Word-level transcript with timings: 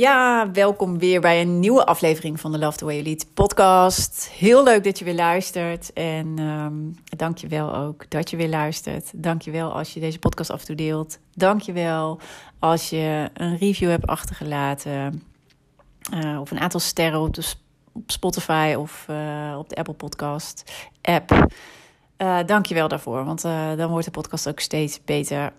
Ja, 0.00 0.50
welkom 0.52 0.98
weer 0.98 1.20
bij 1.20 1.40
een 1.40 1.58
nieuwe 1.60 1.86
aflevering 1.86 2.40
van 2.40 2.52
de 2.52 2.58
Love 2.58 2.76
the 2.76 2.84
Way 2.84 2.94
You 2.94 3.06
Lead 3.06 3.26
podcast. 3.34 4.30
Heel 4.32 4.64
leuk 4.64 4.84
dat 4.84 4.98
je 4.98 5.04
weer 5.04 5.14
luistert 5.14 5.92
en 5.92 6.38
um, 6.38 6.98
dank 7.04 7.38
je 7.38 7.46
wel 7.46 7.74
ook 7.74 8.10
dat 8.10 8.30
je 8.30 8.36
weer 8.36 8.48
luistert. 8.48 9.10
Dank 9.14 9.42
je 9.42 9.50
wel 9.50 9.72
als 9.72 9.94
je 9.94 10.00
deze 10.00 10.18
podcast 10.18 10.50
af 10.50 10.60
en 10.60 10.66
toe 10.66 10.76
deelt. 10.76 11.18
Dank 11.34 11.60
je 11.60 11.72
wel 11.72 12.20
als 12.58 12.90
je 12.90 13.30
een 13.34 13.56
review 13.56 13.88
hebt 13.88 14.06
achtergelaten 14.06 15.22
uh, 16.14 16.40
of 16.40 16.50
een 16.50 16.60
aantal 16.60 16.80
sterren 16.80 17.20
op, 17.20 17.36
Spotify 18.06 18.74
of 18.78 19.06
uh, 19.10 19.54
op 19.58 19.68
de 19.68 19.76
Apple 19.76 19.94
Podcast 19.94 20.72
app. 21.02 21.30
Uh, 22.18 22.38
dank 22.46 22.66
je 22.66 22.74
wel 22.74 22.88
daarvoor, 22.88 23.24
want 23.24 23.42
dan 23.76 23.88
wordt 23.88 24.04
de 24.04 24.10
podcast 24.10 24.48
ook 24.48 24.60
steeds 24.60 25.00
beter 25.04 25.52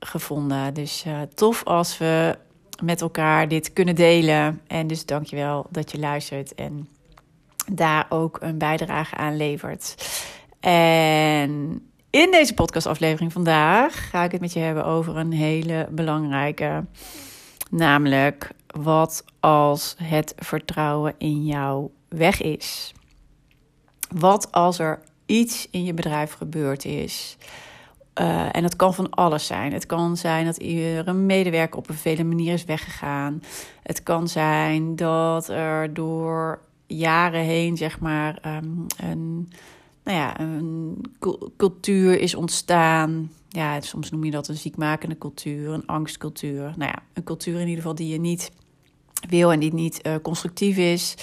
gevonden. 0.00 0.74
Dus 0.74 1.04
tof 1.34 1.64
als 1.64 1.98
we 1.98 2.38
met 2.82 3.00
elkaar 3.00 3.48
dit 3.48 3.72
kunnen 3.72 3.94
delen. 3.94 4.60
En 4.66 4.86
dus 4.86 5.04
dankjewel 5.04 5.66
dat 5.70 5.90
je 5.90 5.98
luistert 5.98 6.54
en 6.54 6.88
daar 7.72 8.06
ook 8.08 8.38
een 8.40 8.58
bijdrage 8.58 9.14
aan 9.14 9.36
levert. 9.36 9.94
En 10.60 11.82
in 12.10 12.30
deze 12.30 12.54
podcastaflevering 12.54 13.32
vandaag 13.32 14.10
ga 14.10 14.24
ik 14.24 14.32
het 14.32 14.40
met 14.40 14.52
je 14.52 14.60
hebben 14.60 14.84
over 14.84 15.16
een 15.16 15.32
hele 15.32 15.88
belangrijke. 15.90 16.84
Namelijk, 17.70 18.50
wat 18.66 19.24
als 19.40 19.94
het 20.02 20.34
vertrouwen 20.36 21.14
in 21.18 21.44
jou 21.44 21.90
weg 22.08 22.42
is? 22.42 22.92
Wat 24.08 24.52
als 24.52 24.78
er 24.78 25.02
iets 25.26 25.68
in 25.70 25.84
je 25.84 25.94
bedrijf 25.94 26.32
gebeurd 26.32 26.84
is 26.84 27.36
uh, 28.20 28.56
en 28.56 28.62
dat 28.62 28.76
kan 28.76 28.94
van 28.94 29.10
alles 29.10 29.46
zijn. 29.46 29.72
Het 29.72 29.86
kan 29.86 30.16
zijn 30.16 30.44
dat 30.44 30.60
een 30.60 31.26
medewerker 31.26 31.78
op 31.78 31.88
een 31.88 31.94
vele 31.94 32.24
manier 32.24 32.52
is 32.52 32.64
weggegaan. 32.64 33.42
Het 33.82 34.02
kan 34.02 34.28
zijn 34.28 34.96
dat 34.96 35.48
er 35.48 35.94
door 35.94 36.60
jaren 36.86 37.40
heen, 37.40 37.76
zeg 37.76 38.00
maar, 38.00 38.38
um, 38.46 38.86
een, 38.96 39.52
nou 40.04 40.16
ja, 40.16 40.40
een 40.40 41.00
cultuur 41.56 42.20
is 42.20 42.34
ontstaan. 42.34 43.30
Ja, 43.48 43.80
soms 43.80 44.10
noem 44.10 44.24
je 44.24 44.30
dat 44.30 44.48
een 44.48 44.56
ziekmakende 44.56 45.18
cultuur, 45.18 45.72
een 45.72 45.86
angstcultuur. 45.86 46.74
Nou 46.76 46.90
ja, 46.90 46.98
een 47.12 47.24
cultuur 47.24 47.54
in 47.54 47.60
ieder 47.60 47.76
geval 47.76 47.94
die 47.94 48.08
je 48.08 48.20
niet 48.20 48.50
wil 49.28 49.52
en 49.52 49.60
die 49.60 49.74
niet 49.74 50.00
uh, 50.06 50.14
constructief 50.22 50.76
is. 50.76 51.14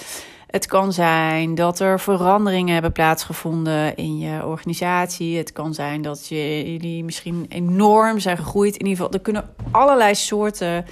Het 0.53 0.65
kan 0.65 0.93
zijn 0.93 1.55
dat 1.55 1.79
er 1.79 1.99
veranderingen 1.99 2.73
hebben 2.73 2.91
plaatsgevonden 2.91 3.95
in 3.95 4.17
je 4.17 4.45
organisatie. 4.45 5.37
Het 5.37 5.51
kan 5.51 5.73
zijn 5.73 6.01
dat 6.01 6.27
je, 6.27 6.71
jullie 6.71 7.03
misschien 7.03 7.45
enorm 7.49 8.19
zijn 8.19 8.37
gegroeid. 8.37 8.77
In 8.77 8.85
ieder 8.85 8.95
geval, 8.95 9.13
er 9.13 9.19
kunnen 9.19 9.55
allerlei 9.71 10.15
soorten 10.15 10.85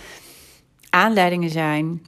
aanleidingen 0.90 1.50
zijn. 1.50 2.06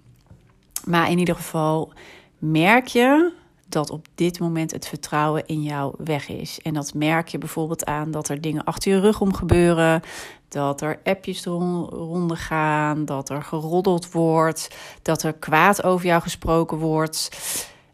Maar 0.86 1.12
in 1.12 1.20
ieder 1.20 1.36
geval 1.36 1.94
merk 2.38 2.88
je 2.88 3.32
dat 3.74 3.90
op 3.90 4.08
dit 4.16 4.40
moment 4.40 4.72
het 4.72 4.88
vertrouwen 4.88 5.46
in 5.46 5.64
jou 5.64 5.94
weg 5.98 6.30
is. 6.30 6.60
En 6.62 6.74
dat 6.74 6.94
merk 6.94 7.28
je 7.28 7.38
bijvoorbeeld 7.38 7.86
aan 7.86 8.12
dat 8.12 8.30
er 8.30 8.42
dingen 8.42 8.64
achter 8.64 8.92
je 8.92 9.00
rug 9.00 9.22
om 9.22 9.34
gebeuren. 9.34 10.02
Dat 10.48 10.82
er 10.82 11.00
appjes 11.04 11.44
ronden 11.46 12.38
gaan, 12.38 13.06
dat 13.06 13.30
er 13.30 13.44
geroddeld 13.44 14.12
wordt, 14.12 14.76
dat 15.02 15.24
er 15.24 15.34
kwaad 15.34 15.84
over 15.84 16.06
jou 16.06 16.22
gesproken 16.22 16.78
wordt. 16.78 17.30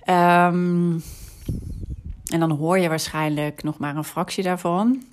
Um, 0.06 1.04
en 2.26 2.40
dan 2.40 2.52
hoor 2.52 2.80
je 2.80 2.90
waarschijnlijk 2.90 3.64
nog 3.64 3.78
maar 3.78 3.96
een 3.96 4.04
fractie 4.04 4.44
daarvan. 4.44 5.04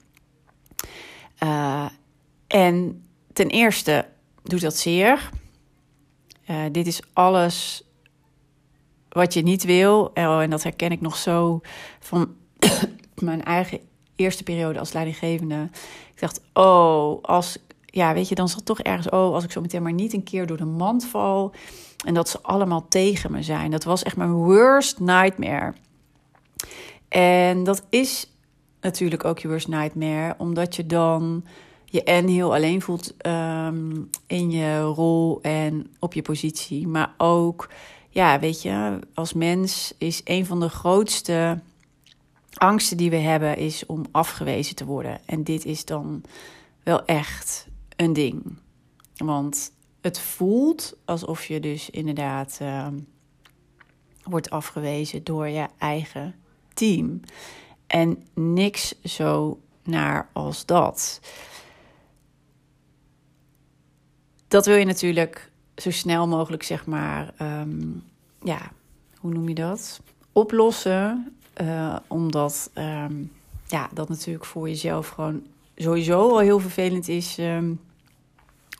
Uh, 1.42 1.88
en 2.46 3.04
ten 3.32 3.48
eerste 3.48 4.06
doet 4.42 4.60
dat 4.60 4.76
zeer. 4.76 5.30
Uh, 6.50 6.64
dit 6.72 6.86
is 6.86 7.00
alles 7.12 7.85
wat 9.16 9.34
je 9.34 9.42
niet 9.42 9.64
wil. 9.64 10.10
Oh, 10.14 10.42
en 10.42 10.50
dat 10.50 10.62
herken 10.62 10.90
ik 10.90 11.00
nog 11.00 11.16
zo 11.16 11.60
van 12.00 12.34
mijn 13.14 13.44
eigen 13.44 13.80
eerste 14.16 14.42
periode 14.42 14.78
als 14.78 14.92
leidinggevende. 14.92 15.68
Ik 16.14 16.20
dacht, 16.20 16.40
oh, 16.52 17.22
als, 17.22 17.58
ja, 17.84 18.14
weet 18.14 18.28
je, 18.28 18.34
dan 18.34 18.48
zat 18.48 18.64
toch 18.64 18.80
ergens, 18.80 19.08
oh, 19.08 19.34
als 19.34 19.44
ik 19.44 19.52
zo 19.52 19.60
meteen 19.60 19.82
maar 19.82 19.92
niet 19.92 20.12
een 20.12 20.22
keer 20.22 20.46
door 20.46 20.56
de 20.56 20.64
mand 20.64 21.06
val. 21.06 21.52
En 22.04 22.14
dat 22.14 22.28
ze 22.28 22.42
allemaal 22.42 22.88
tegen 22.88 23.32
me 23.32 23.42
zijn. 23.42 23.70
Dat 23.70 23.84
was 23.84 24.02
echt 24.02 24.16
mijn 24.16 24.32
worst 24.32 25.00
nightmare. 25.00 25.74
En 27.08 27.64
dat 27.64 27.82
is 27.88 28.30
natuurlijk 28.80 29.24
ook 29.24 29.38
je 29.38 29.48
worst 29.48 29.68
nightmare, 29.68 30.34
omdat 30.38 30.76
je 30.76 30.86
dan 30.86 31.44
je 31.84 32.02
en 32.02 32.28
heel 32.28 32.54
alleen 32.54 32.82
voelt 32.82 33.14
um, 33.26 34.10
in 34.26 34.50
je 34.50 34.80
rol 34.80 35.38
en 35.42 35.86
op 35.98 36.14
je 36.14 36.22
positie. 36.22 36.88
Maar 36.88 37.14
ook, 37.16 37.68
ja, 38.16 38.38
weet 38.38 38.62
je, 38.62 38.98
als 39.14 39.32
mens 39.32 39.94
is 39.98 40.20
een 40.24 40.46
van 40.46 40.60
de 40.60 40.68
grootste 40.68 41.60
angsten 42.54 42.96
die 42.96 43.10
we 43.10 43.16
hebben, 43.16 43.56
is 43.56 43.86
om 43.86 44.04
afgewezen 44.10 44.76
te 44.76 44.84
worden. 44.84 45.20
En 45.26 45.44
dit 45.44 45.64
is 45.64 45.84
dan 45.84 46.22
wel 46.82 47.04
echt 47.04 47.68
een 47.96 48.12
ding. 48.12 48.58
Want 49.16 49.72
het 50.00 50.18
voelt 50.18 50.96
alsof 51.04 51.46
je 51.46 51.60
dus 51.60 51.90
inderdaad 51.90 52.58
uh, 52.62 52.86
wordt 54.22 54.50
afgewezen 54.50 55.24
door 55.24 55.48
je 55.48 55.66
eigen 55.78 56.34
team. 56.74 57.20
En 57.86 58.22
niks 58.34 58.94
zo 59.02 59.60
naar 59.82 60.28
als 60.32 60.66
dat. 60.66 61.20
Dat 64.48 64.66
wil 64.66 64.76
je 64.76 64.84
natuurlijk 64.84 65.50
zo 65.76 65.90
snel 65.90 66.28
mogelijk, 66.28 66.62
zeg 66.62 66.86
maar, 66.86 67.34
um, 67.42 68.02
ja, 68.42 68.70
hoe 69.20 69.32
noem 69.32 69.48
je 69.48 69.54
dat? 69.54 70.00
Oplossen. 70.32 71.30
Uh, 71.62 71.96
omdat 72.06 72.70
um, 72.74 73.32
ja, 73.66 73.88
dat 73.92 74.08
natuurlijk 74.08 74.44
voor 74.44 74.68
jezelf 74.68 75.08
gewoon 75.08 75.42
sowieso 75.76 76.30
al 76.30 76.38
heel 76.38 76.60
vervelend 76.60 77.08
is 77.08 77.38
um, 77.38 77.80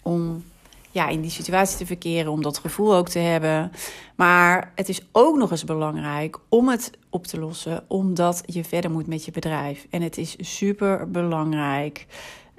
om 0.03 0.45
ja, 0.91 1.09
in 1.09 1.21
die 1.21 1.31
situatie 1.31 1.77
te 1.77 1.87
verkeren, 1.87 2.33
om 2.33 2.43
dat 2.43 2.59
gevoel 2.59 2.95
ook 2.95 3.09
te 3.09 3.19
hebben. 3.19 3.73
Maar 4.15 4.73
het 4.75 4.89
is 4.89 5.01
ook 5.13 5.37
nog 5.37 5.51
eens 5.51 5.65
belangrijk 5.65 6.39
om 6.49 6.69
het 6.69 6.91
op 7.11 7.27
te 7.27 7.39
lossen, 7.39 7.85
omdat 7.89 8.43
je 8.47 8.65
verder 8.65 8.91
moet 8.91 9.07
met 9.07 9.25
je 9.25 9.31
bedrijf. 9.31 9.87
En 9.91 10.03
het 10.03 10.19
is 10.19 10.37
super 10.39 11.11
belangrijk 11.11 12.07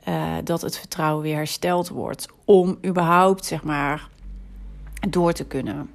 uh, 0.08 0.34
dat 0.44 0.62
het 0.62 0.78
vertrouwen 0.78 1.24
weer 1.24 1.36
hersteld 1.36 1.90
wordt, 1.90 2.28
om 2.46 2.78
überhaupt, 2.86 3.46
zeg 3.46 3.64
maar, 3.64 4.10
door 5.10 5.34
te 5.34 5.46
kunnen. 5.46 5.90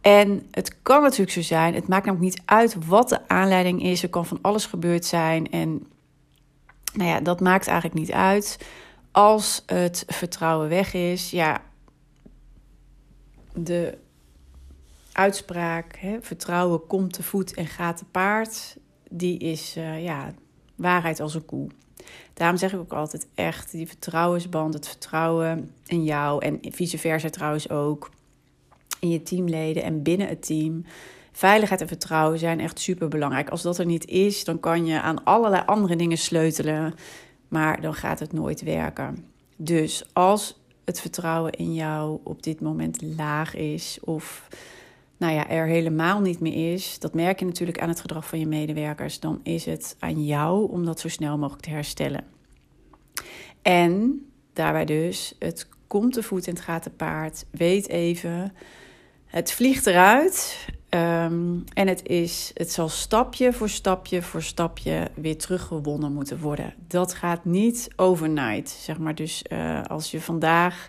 En 0.00 0.46
het 0.50 0.82
kan 0.82 1.02
natuurlijk 1.02 1.30
zo 1.30 1.42
zijn, 1.42 1.74
het 1.74 1.88
maakt 1.88 2.06
namelijk 2.06 2.34
niet 2.34 2.42
uit 2.44 2.86
wat 2.86 3.08
de 3.08 3.28
aanleiding 3.28 3.82
is. 3.82 4.02
Er 4.02 4.08
kan 4.08 4.26
van 4.26 4.38
alles 4.42 4.66
gebeurd 4.66 5.04
zijn. 5.04 5.50
En 5.50 5.86
nou 6.94 7.08
ja, 7.08 7.20
dat 7.20 7.40
maakt 7.40 7.66
eigenlijk 7.66 7.98
niet 7.98 8.12
uit 8.12 8.58
als 9.12 9.62
het 9.66 10.04
vertrouwen 10.06 10.68
weg 10.68 10.94
is, 10.94 11.30
ja, 11.30 11.62
de 13.54 13.98
uitspraak: 15.12 15.96
hè, 15.96 16.18
vertrouwen 16.20 16.86
komt 16.86 17.12
te 17.12 17.22
voet 17.22 17.54
en 17.54 17.66
gaat 17.66 17.96
te 17.96 18.04
paard, 18.04 18.76
die 19.10 19.38
is 19.38 19.76
uh, 19.76 20.04
ja, 20.04 20.34
waarheid 20.76 21.20
als 21.20 21.34
een 21.34 21.44
koe. 21.44 21.68
Daarom 22.34 22.56
zeg 22.56 22.72
ik 22.72 22.78
ook 22.78 22.92
altijd 22.92 23.26
echt, 23.34 23.70
die 23.70 23.86
vertrouwensband, 23.86 24.74
het 24.74 24.88
vertrouwen 24.88 25.74
in 25.86 26.04
jou 26.04 26.44
en 26.44 26.58
vice 26.70 26.98
versa 26.98 27.30
trouwens 27.30 27.70
ook, 27.70 28.10
in 29.00 29.08
je 29.08 29.22
teamleden 29.22 29.82
en 29.82 30.02
binnen 30.02 30.28
het 30.28 30.46
team. 30.46 30.84
Veiligheid 31.32 31.80
en 31.80 31.88
vertrouwen 31.88 32.38
zijn 32.38 32.60
echt 32.60 32.80
super 32.80 33.08
belangrijk. 33.08 33.48
Als 33.48 33.62
dat 33.62 33.78
er 33.78 33.86
niet 33.86 34.06
is, 34.06 34.44
dan 34.44 34.60
kan 34.60 34.86
je 34.86 35.00
aan 35.00 35.24
allerlei 35.24 35.62
andere 35.66 35.96
dingen 35.96 36.18
sleutelen 36.18 36.94
maar 37.52 37.80
dan 37.80 37.94
gaat 37.94 38.18
het 38.18 38.32
nooit 38.32 38.62
werken. 38.62 39.24
Dus 39.56 40.04
als 40.12 40.60
het 40.84 41.00
vertrouwen 41.00 41.52
in 41.52 41.74
jou 41.74 42.18
op 42.24 42.42
dit 42.42 42.60
moment 42.60 43.02
laag 43.02 43.54
is 43.54 43.98
of 44.00 44.48
nou 45.22 45.34
ja, 45.34 45.48
er 45.48 45.66
helemaal 45.66 46.20
niet 46.20 46.40
meer 46.40 46.72
is, 46.72 46.98
dat 46.98 47.14
merk 47.14 47.38
je 47.38 47.44
natuurlijk 47.44 47.80
aan 47.80 47.88
het 47.88 48.00
gedrag 48.00 48.26
van 48.28 48.38
je 48.38 48.46
medewerkers, 48.46 49.20
dan 49.20 49.40
is 49.42 49.64
het 49.64 49.96
aan 49.98 50.24
jou 50.24 50.70
om 50.70 50.84
dat 50.84 51.00
zo 51.00 51.08
snel 51.08 51.38
mogelijk 51.38 51.62
te 51.62 51.70
herstellen. 51.70 52.24
En 53.62 54.24
daarbij 54.52 54.84
dus, 54.84 55.34
het 55.38 55.68
komt 55.86 56.12
te 56.12 56.22
voet 56.22 56.46
en 56.46 56.54
het 56.54 56.62
gaat 56.62 56.82
te 56.82 56.90
paard. 56.90 57.44
Weet 57.50 57.88
even, 57.88 58.52
het 59.26 59.52
vliegt 59.52 59.86
eruit. 59.86 60.66
Ehm, 60.88 61.58
en 61.74 61.88
het, 61.88 62.06
is, 62.06 62.50
het 62.54 62.72
zal 62.72 62.88
stapje 62.88 63.52
voor 63.52 63.68
stapje 63.68 64.22
voor 64.22 64.42
stapje 64.42 65.10
weer 65.14 65.38
teruggewonnen 65.38 66.12
moeten 66.12 66.40
worden. 66.40 66.74
Dat 66.86 67.14
gaat 67.14 67.44
niet 67.44 67.88
overnight, 67.96 68.70
zeg 68.70 68.98
maar. 68.98 69.14
Dus 69.14 69.44
uh, 69.52 69.82
als 69.82 70.10
je 70.10 70.20
vandaag 70.20 70.88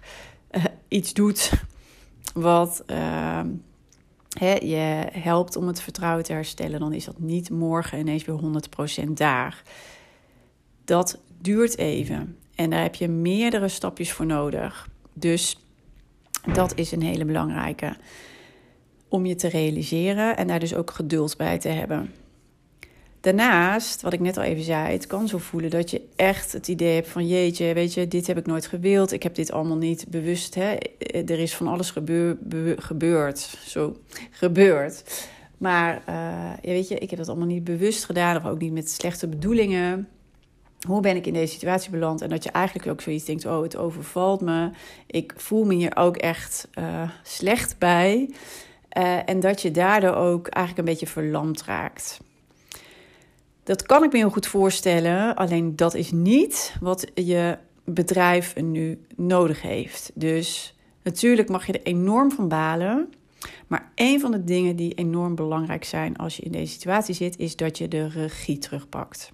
uh, 0.52 0.64
iets 0.88 1.14
doet 1.14 1.52
wat 2.34 2.84
uh, 2.88 3.40
je 4.40 5.08
helpt 5.12 5.56
om 5.56 5.68
het 5.68 5.82
vertrouwen 5.82 6.24
te 6.24 6.34
herstellen, 6.34 6.80
dan 6.80 6.94
is 6.94 7.06
dat 7.06 7.20
niet 7.20 7.50
morgen 7.50 8.00
ineens 8.00 8.26
weer 8.26 8.40
100% 9.06 9.10
daar. 9.10 9.64
Dat 10.86 11.20
duurt 11.42 11.78
even. 11.78 12.38
En 12.56 12.70
daar 12.70 12.82
heb 12.82 12.96
je 12.96 13.08
meerdere 13.08 13.68
stapjes 13.68 14.12
voor 14.12 14.26
nodig. 14.26 14.90
Dus 15.14 15.60
dat 16.54 16.76
is 16.76 16.92
een 16.92 17.02
hele 17.02 17.26
belangrijke 17.26 17.96
om 19.08 19.26
je 19.26 19.36
te 19.36 19.48
realiseren 19.48 20.38
en 20.38 20.48
daar 20.48 20.60
dus 20.60 20.76
ook 20.76 20.92
geduld 20.92 21.38
bij 21.38 21.60
te 21.60 21.70
hebben. 21.70 22.12
Daarnaast, 23.24 24.02
wat 24.02 24.14
ik 24.14 24.20
net 24.20 24.38
al 24.38 24.44
even 24.44 24.64
zei, 24.64 24.92
het 24.92 25.08
kan 25.08 25.28
zo 25.28 25.38
voelen 25.38 25.70
dat 25.70 25.90
je 25.90 26.02
echt 26.16 26.52
het 26.52 26.68
idee 26.68 26.96
hebt 26.96 27.08
van 27.08 27.28
jeetje, 27.28 27.74
weet 27.74 27.94
je, 27.94 28.08
dit 28.08 28.28
heb 28.28 28.38
ik 28.38 28.46
nooit 28.46 28.68
gewild, 28.68 29.12
ik 29.12 29.24
heb 29.24 29.36
dit 29.36 29.52
allemaal 29.52 29.78
niet 29.78 30.06
bewust, 30.10 30.56
hè? 30.56 30.76
er 31.08 31.40
is 31.40 31.56
van 31.56 31.68
alles 31.68 31.92
gebeur, 31.92 32.38
gebeurd, 32.78 33.58
zo 33.66 33.98
gebeurd. 34.32 35.28
Maar 35.58 35.96
uh, 36.10 36.16
ja, 36.62 36.72
weet 36.72 36.88
je, 36.88 36.98
ik 36.98 37.10
heb 37.10 37.20
dat 37.20 37.28
allemaal 37.28 37.48
niet 37.48 37.64
bewust 37.64 38.06
gedaan 38.06 38.38
of 38.38 38.46
ook 38.46 38.60
niet 38.60 38.74
met 38.74 38.92
slechte 38.92 39.28
bedoelingen 39.28 40.08
hoe 40.88 41.02
ben 41.02 41.16
ik 41.16 41.26
in 41.26 41.34
deze 41.34 41.54
situatie 41.54 41.92
beland? 41.92 42.22
En 42.22 42.30
dat 42.30 42.44
je 42.44 42.52
eigenlijk 42.52 42.88
ook 42.88 43.02
zoiets 43.02 43.26
denkt: 43.26 43.46
oh, 43.46 43.62
het 43.62 43.78
overvalt 43.78 44.42
me. 44.42 44.70
Ik 45.08 45.34
voel 45.38 45.64
me 45.64 45.74
hier 45.74 45.96
ook 45.96 46.18
echt 46.18 46.68
uh, 46.80 47.10
slecht 47.24 47.78
bij. 47.78 48.30
Uh, 48.98 49.30
en 49.30 49.40
dat 49.40 49.62
je 49.62 49.72
daardoor 49.72 50.16
ook 50.16 50.48
eigenlijk 50.48 50.88
een 50.88 50.94
beetje 50.94 51.14
verlamd 51.14 51.64
raakt. 51.64 52.20
Dat 53.64 53.84
kan 53.84 54.04
ik 54.04 54.12
me 54.12 54.18
heel 54.18 54.30
goed 54.30 54.48
voorstellen, 54.48 55.36
alleen 55.36 55.76
dat 55.76 55.94
is 55.94 56.12
niet 56.12 56.76
wat 56.82 57.12
je 57.14 57.58
bedrijf 57.86 58.56
nu 58.56 59.06
nodig 59.16 59.62
heeft. 59.62 60.12
Dus 60.14 60.78
natuurlijk 61.04 61.50
mag 61.50 61.66
je 61.66 61.74
er 61.74 61.84
enorm 61.84 62.32
van 62.32 62.48
balen. 62.48 63.14
Maar 63.68 63.92
een 63.96 64.20
van 64.20 64.32
de 64.32 64.44
dingen 64.44 64.76
die 64.76 64.94
enorm 64.94 65.36
belangrijk 65.36 65.84
zijn 65.84 66.18
als 66.18 66.36
je 66.36 66.44
in 66.44 66.52
deze 66.52 66.74
situatie 66.74 67.16
zit, 67.16 67.38
is 67.38 67.56
dat 67.56 67.78
je 67.78 67.88
de 67.88 68.08
regie 68.08 68.58
terugpakt. 68.58 69.32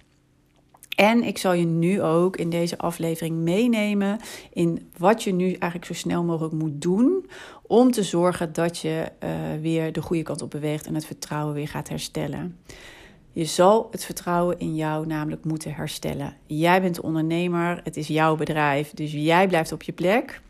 En 0.96 1.22
ik 1.22 1.38
zal 1.38 1.52
je 1.52 1.64
nu 1.64 2.02
ook 2.02 2.36
in 2.36 2.50
deze 2.50 2.78
aflevering 2.78 3.36
meenemen 3.36 4.18
in 4.52 4.90
wat 4.96 5.22
je 5.22 5.32
nu 5.32 5.52
eigenlijk 5.52 5.84
zo 5.84 5.94
snel 5.94 6.24
mogelijk 6.24 6.54
moet 6.54 6.82
doen 6.82 7.26
om 7.62 7.90
te 7.90 8.02
zorgen 8.02 8.52
dat 8.52 8.78
je 8.78 9.12
uh, 9.24 9.30
weer 9.60 9.92
de 9.92 10.02
goede 10.02 10.22
kant 10.22 10.42
op 10.42 10.50
beweegt 10.50 10.86
en 10.86 10.94
het 10.94 11.06
vertrouwen 11.06 11.54
weer 11.54 11.68
gaat 11.68 11.88
herstellen. 11.88 12.58
Je 13.32 13.44
zal 13.44 13.88
het 13.90 14.04
vertrouwen 14.04 14.58
in 14.58 14.74
jou 14.74 15.06
namelijk 15.06 15.44
moeten 15.44 15.74
herstellen. 15.74 16.36
Jij 16.46 16.80
bent 16.80 16.94
de 16.94 17.02
ondernemer, 17.02 17.80
het 17.84 17.96
is 17.96 18.08
jouw 18.08 18.36
bedrijf, 18.36 18.90
dus 18.90 19.12
jij 19.12 19.48
blijft 19.48 19.72
op 19.72 19.82
je 19.82 19.92
plek. 19.92 20.40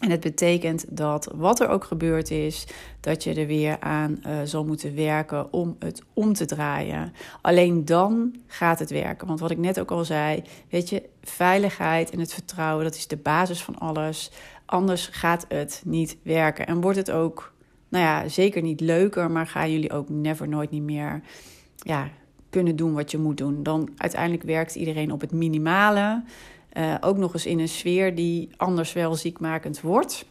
En 0.00 0.10
het 0.10 0.20
betekent 0.20 0.84
dat 0.88 1.32
wat 1.34 1.60
er 1.60 1.68
ook 1.68 1.84
gebeurd 1.84 2.30
is, 2.30 2.66
dat 3.00 3.24
je 3.24 3.34
er 3.34 3.46
weer 3.46 3.80
aan 3.80 4.20
uh, 4.26 4.40
zal 4.44 4.64
moeten 4.64 4.94
werken 4.94 5.52
om 5.52 5.76
het 5.78 6.02
om 6.12 6.32
te 6.32 6.44
draaien. 6.44 7.12
Alleen 7.40 7.84
dan 7.84 8.34
gaat 8.46 8.78
het 8.78 8.90
werken. 8.90 9.26
Want 9.26 9.40
wat 9.40 9.50
ik 9.50 9.58
net 9.58 9.80
ook 9.80 9.90
al 9.90 10.04
zei, 10.04 10.42
weet 10.70 10.88
je, 10.88 11.02
veiligheid 11.22 12.10
en 12.10 12.18
het 12.18 12.34
vertrouwen, 12.34 12.84
dat 12.84 12.94
is 12.94 13.06
de 13.06 13.16
basis 13.16 13.62
van 13.62 13.78
alles. 13.78 14.30
Anders 14.64 15.06
gaat 15.12 15.44
het 15.48 15.82
niet 15.84 16.16
werken. 16.22 16.66
En 16.66 16.80
wordt 16.80 16.98
het 16.98 17.10
ook, 17.10 17.52
nou 17.88 18.04
ja, 18.04 18.28
zeker 18.28 18.62
niet 18.62 18.80
leuker, 18.80 19.30
maar 19.30 19.46
gaan 19.46 19.72
jullie 19.72 19.92
ook 19.92 20.08
never 20.08 20.48
nooit 20.48 20.70
niet 20.70 20.82
meer 20.82 21.22
ja, 21.82 22.10
kunnen 22.50 22.76
doen 22.76 22.92
wat 22.92 23.10
je 23.10 23.18
moet 23.18 23.36
doen. 23.36 23.62
Dan 23.62 23.88
uiteindelijk 23.96 24.42
werkt 24.42 24.74
iedereen 24.74 25.12
op 25.12 25.20
het 25.20 25.32
minimale. 25.32 26.22
Uh, 26.78 26.94
ook 27.00 27.16
nog 27.16 27.32
eens 27.32 27.46
in 27.46 27.58
een 27.58 27.68
sfeer 27.68 28.14
die 28.14 28.48
anders 28.56 28.92
wel 28.92 29.14
ziekmakend 29.14 29.80
wordt. 29.80 30.24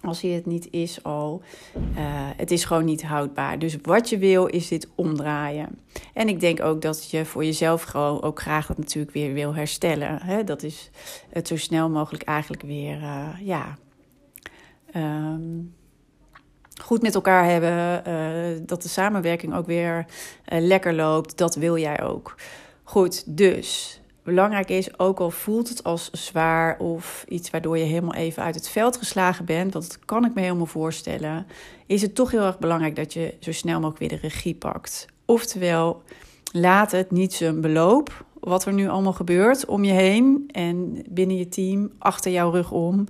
Als 0.00 0.20
hij 0.20 0.30
het 0.30 0.46
niet 0.46 0.68
is 0.70 1.02
al. 1.02 1.42
Uh, 1.74 1.82
het 2.36 2.50
is 2.50 2.64
gewoon 2.64 2.84
niet 2.84 3.02
houdbaar. 3.02 3.58
Dus 3.58 3.76
wat 3.82 4.08
je 4.08 4.18
wil 4.18 4.46
is 4.46 4.68
dit 4.68 4.88
omdraaien. 4.94 5.78
En 6.12 6.28
ik 6.28 6.40
denk 6.40 6.62
ook 6.62 6.82
dat 6.82 7.10
je 7.10 7.24
voor 7.24 7.44
jezelf 7.44 7.82
gewoon 7.82 8.22
ook 8.22 8.40
graag 8.40 8.66
dat 8.66 8.78
natuurlijk 8.78 9.14
weer 9.14 9.32
wil 9.32 9.54
herstellen. 9.54 10.22
Hè? 10.22 10.44
Dat 10.44 10.62
is 10.62 10.90
het 11.30 11.48
zo 11.48 11.56
snel 11.56 11.90
mogelijk 11.90 12.22
eigenlijk 12.22 12.62
weer, 12.62 13.00
uh, 13.00 13.28
ja... 13.40 13.78
Um, 14.96 15.74
goed 16.82 17.02
met 17.02 17.14
elkaar 17.14 17.44
hebben, 17.44 18.02
uh, 18.08 18.60
dat 18.66 18.82
de 18.82 18.88
samenwerking 18.88 19.54
ook 19.54 19.66
weer 19.66 20.06
uh, 20.52 20.60
lekker 20.60 20.94
loopt, 20.94 21.38
dat 21.38 21.54
wil 21.54 21.78
jij 21.78 22.02
ook. 22.02 22.34
Goed, 22.82 23.36
dus 23.36 24.00
belangrijk 24.22 24.68
is, 24.68 24.98
ook 24.98 25.20
al 25.20 25.30
voelt 25.30 25.68
het 25.68 25.84
als 25.84 26.10
zwaar 26.10 26.78
of 26.78 27.24
iets 27.28 27.50
waardoor 27.50 27.78
je 27.78 27.84
helemaal 27.84 28.14
even 28.14 28.42
uit 28.42 28.54
het 28.54 28.68
veld 28.68 28.96
geslagen 28.96 29.44
bent, 29.44 29.72
want 29.72 29.88
dat 29.88 29.98
kan 30.04 30.24
ik 30.24 30.34
me 30.34 30.40
helemaal 30.40 30.66
voorstellen, 30.66 31.46
is 31.86 32.02
het 32.02 32.14
toch 32.14 32.30
heel 32.30 32.44
erg 32.44 32.58
belangrijk 32.58 32.96
dat 32.96 33.12
je 33.12 33.34
zo 33.40 33.52
snel 33.52 33.80
mogelijk 33.80 33.98
weer 33.98 34.20
de 34.20 34.28
regie 34.28 34.54
pakt. 34.54 35.06
Oftewel, 35.24 36.02
laat 36.52 36.92
het 36.92 37.10
niet 37.10 37.32
zijn 37.32 37.60
beloop, 37.60 38.24
wat 38.40 38.64
er 38.64 38.72
nu 38.72 38.88
allemaal 38.88 39.12
gebeurt 39.12 39.66
om 39.66 39.84
je 39.84 39.92
heen 39.92 40.48
en 40.52 41.04
binnen 41.08 41.36
je 41.36 41.48
team, 41.48 41.90
achter 41.98 42.32
jouw 42.32 42.50
rug 42.50 42.70
om. 42.70 43.06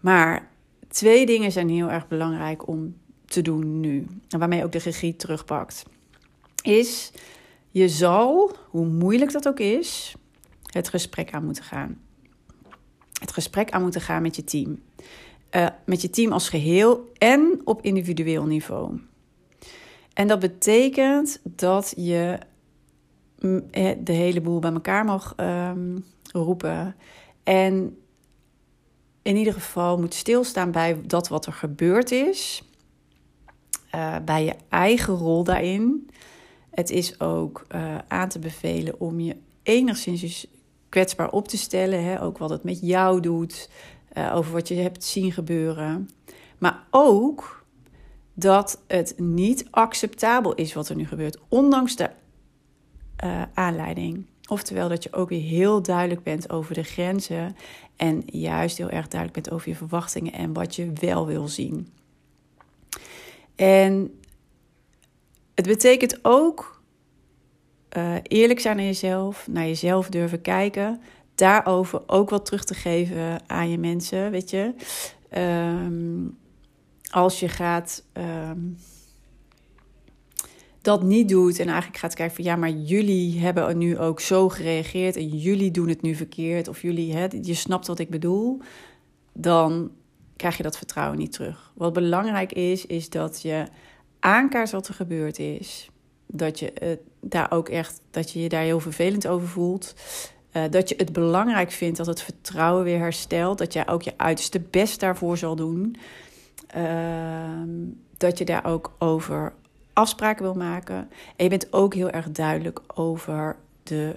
Maar 0.00 0.48
twee 0.96 1.26
dingen 1.26 1.52
zijn 1.52 1.68
heel 1.68 1.90
erg 1.90 2.08
belangrijk 2.08 2.68
om 2.68 2.96
te 3.24 3.42
doen 3.42 3.80
nu, 3.80 4.06
en 4.28 4.38
waarmee 4.38 4.64
ook 4.64 4.72
de 4.72 4.78
regie 4.78 5.16
terugpakt. 5.16 5.84
Is 6.62 7.12
je 7.70 7.88
zal, 7.88 8.56
hoe 8.70 8.86
moeilijk 8.86 9.32
dat 9.32 9.48
ook 9.48 9.60
is, 9.60 10.14
het 10.66 10.88
gesprek 10.88 11.32
aan 11.32 11.44
moeten 11.44 11.64
gaan. 11.64 12.00
Het 13.20 13.32
gesprek 13.32 13.70
aan 13.70 13.82
moeten 13.82 14.00
gaan 14.00 14.22
met 14.22 14.36
je 14.36 14.44
team. 14.44 14.82
Uh, 15.50 15.66
met 15.84 16.02
je 16.02 16.10
team 16.10 16.32
als 16.32 16.48
geheel 16.48 17.12
en 17.18 17.60
op 17.64 17.82
individueel 17.82 18.44
niveau. 18.44 19.00
En 20.12 20.28
dat 20.28 20.38
betekent 20.38 21.40
dat 21.42 21.92
je 21.96 22.38
mm, 23.40 23.62
de 23.98 24.12
hele 24.12 24.40
boel 24.40 24.58
bij 24.58 24.72
elkaar 24.72 25.04
mag 25.04 25.34
um, 25.36 26.04
roepen. 26.32 26.96
En 27.42 27.96
in 29.26 29.36
ieder 29.36 29.52
geval 29.52 29.98
moet 29.98 30.14
stilstaan 30.14 30.70
bij 30.70 31.00
dat 31.06 31.28
wat 31.28 31.46
er 31.46 31.52
gebeurd 31.52 32.10
is. 32.10 32.62
Uh, 33.94 34.16
bij 34.24 34.44
je 34.44 34.54
eigen 34.68 35.14
rol 35.14 35.44
daarin. 35.44 36.10
Het 36.70 36.90
is 36.90 37.20
ook 37.20 37.66
uh, 37.74 37.98
aan 38.08 38.28
te 38.28 38.38
bevelen 38.38 39.00
om 39.00 39.20
je 39.20 39.36
enigszins 39.62 40.46
kwetsbaar 40.88 41.30
op 41.30 41.48
te 41.48 41.56
stellen. 41.56 42.04
Hè? 42.04 42.22
Ook 42.22 42.38
wat 42.38 42.50
het 42.50 42.64
met 42.64 42.78
jou 42.80 43.20
doet, 43.20 43.70
uh, 44.14 44.36
over 44.36 44.52
wat 44.52 44.68
je 44.68 44.74
hebt 44.74 45.04
zien 45.04 45.32
gebeuren. 45.32 46.10
Maar 46.58 46.86
ook 46.90 47.64
dat 48.34 48.82
het 48.86 49.14
niet 49.18 49.66
acceptabel 49.70 50.54
is 50.54 50.74
wat 50.74 50.88
er 50.88 50.96
nu 50.96 51.06
gebeurt, 51.06 51.38
ondanks 51.48 51.96
de 51.96 52.10
aanleiding. 53.54 54.26
Oftewel 54.48 54.88
dat 54.88 55.02
je 55.02 55.12
ook 55.12 55.28
weer 55.28 55.40
heel 55.40 55.82
duidelijk 55.82 56.22
bent 56.22 56.50
over 56.50 56.74
de 56.74 56.82
grenzen 56.82 57.56
en 57.96 58.22
juist 58.26 58.78
heel 58.78 58.90
erg 58.90 59.08
duidelijk 59.08 59.42
bent 59.42 59.54
over 59.54 59.68
je 59.68 59.76
verwachtingen 59.76 60.32
en 60.32 60.52
wat 60.52 60.76
je 60.76 60.92
wel 61.00 61.26
wil 61.26 61.48
zien. 61.48 61.92
En 63.54 64.20
het 65.54 65.66
betekent 65.66 66.18
ook 66.22 66.82
uh, 67.96 68.14
eerlijk 68.22 68.60
zijn 68.60 68.76
naar 68.76 68.84
jezelf, 68.84 69.46
naar 69.46 69.66
jezelf 69.66 70.08
durven 70.08 70.40
kijken. 70.40 71.00
Daarover 71.34 72.02
ook 72.06 72.30
wat 72.30 72.44
terug 72.44 72.64
te 72.64 72.74
geven 72.74 73.40
aan 73.46 73.70
je 73.70 73.78
mensen, 73.78 74.30
weet 74.30 74.50
je. 74.50 74.74
Um, 75.38 76.38
als 77.10 77.40
je 77.40 77.48
gaat 77.48 78.04
um, 78.12 78.78
dat 80.86 81.02
niet 81.02 81.28
doet 81.28 81.58
en 81.58 81.66
eigenlijk 81.66 81.98
gaat 81.98 82.14
kijken 82.14 82.34
van 82.36 82.44
ja, 82.44 82.56
maar 82.56 82.70
jullie 82.70 83.40
hebben 83.40 83.78
nu 83.78 83.98
ook 83.98 84.20
zo 84.20 84.48
gereageerd 84.48 85.16
en 85.16 85.28
jullie 85.28 85.70
doen 85.70 85.88
het 85.88 86.02
nu 86.02 86.14
verkeerd 86.14 86.68
of 86.68 86.82
jullie, 86.82 87.14
hè, 87.14 87.26
je 87.42 87.54
snapt 87.54 87.86
wat 87.86 87.98
ik 87.98 88.10
bedoel, 88.10 88.60
dan 89.32 89.90
krijg 90.36 90.56
je 90.56 90.62
dat 90.62 90.76
vertrouwen 90.76 91.18
niet 91.18 91.32
terug. 91.32 91.72
Wat 91.74 91.92
belangrijk 91.92 92.52
is, 92.52 92.86
is 92.86 93.10
dat 93.10 93.42
je 93.42 93.66
aankaart 94.20 94.70
wat 94.70 94.88
er 94.88 94.94
gebeurd 94.94 95.38
is. 95.38 95.90
Dat 96.26 96.58
je, 96.58 96.98
daar 97.20 97.50
ook 97.50 97.68
echt, 97.68 98.00
dat 98.10 98.30
je 98.30 98.42
je 98.42 98.48
daar 98.48 98.62
heel 98.62 98.80
vervelend 98.80 99.26
over 99.26 99.48
voelt. 99.48 99.94
Uh, 100.52 100.62
dat 100.70 100.88
je 100.88 100.94
het 100.96 101.12
belangrijk 101.12 101.70
vindt 101.70 101.96
dat 101.96 102.06
het 102.06 102.22
vertrouwen 102.22 102.84
weer 102.84 102.98
herstelt. 102.98 103.58
Dat 103.58 103.72
jij 103.72 103.88
ook 103.88 104.02
je 104.02 104.12
uiterste 104.16 104.60
best 104.60 105.00
daarvoor 105.00 105.38
zal 105.38 105.56
doen. 105.56 105.96
Ehm, 106.66 107.70
dat 108.16 108.38
je 108.38 108.44
daar 108.44 108.64
ook 108.64 108.92
over 108.98 109.52
afspraken 109.96 110.42
wil 110.42 110.54
maken. 110.54 110.96
En 111.36 111.44
je 111.44 111.48
bent 111.48 111.72
ook 111.72 111.94
heel 111.94 112.10
erg 112.10 112.30
duidelijk 112.30 112.80
over 112.94 113.56
de 113.82 114.14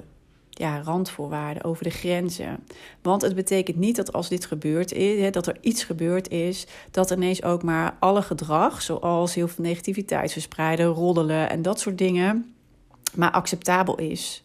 ja, 0.49 0.81
randvoorwaarden, 0.81 1.63
over 1.63 1.83
de 1.83 1.89
grenzen. 1.89 2.63
Want 3.01 3.21
het 3.21 3.35
betekent 3.35 3.77
niet 3.77 3.95
dat 3.95 4.13
als 4.13 4.29
dit 4.29 4.45
gebeurd 4.45 4.91
is, 4.91 5.19
hè, 5.19 5.29
dat 5.29 5.47
er 5.47 5.57
iets 5.61 5.83
gebeurd 5.83 6.29
is, 6.29 6.67
dat 6.91 7.11
ineens 7.11 7.43
ook 7.43 7.63
maar 7.63 7.95
alle 7.99 8.21
gedrag, 8.21 8.81
zoals 8.81 9.35
heel 9.35 9.47
veel 9.47 9.63
negativiteit 9.63 10.31
verspreiden, 10.31 10.85
roddelen 10.85 11.49
en 11.49 11.61
dat 11.61 11.79
soort 11.79 11.97
dingen, 11.97 12.53
maar 13.15 13.31
acceptabel 13.31 13.97
is. 13.97 14.43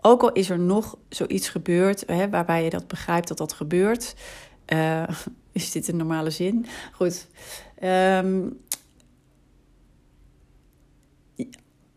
Ook 0.00 0.22
al 0.22 0.32
is 0.32 0.50
er 0.50 0.58
nog 0.58 0.96
zoiets 1.08 1.48
gebeurd 1.48 2.04
hè, 2.06 2.30
waarbij 2.30 2.64
je 2.64 2.70
dat 2.70 2.86
begrijpt 2.86 3.28
dat 3.28 3.38
dat 3.38 3.52
gebeurt. 3.52 4.14
Uh, 4.72 5.02
is 5.52 5.70
dit 5.70 5.88
een 5.88 5.96
normale 5.96 6.30
zin? 6.30 6.66
Goed. 6.92 7.26
Um, 7.82 8.64